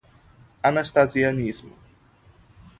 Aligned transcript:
Anastasianismo 0.69 1.71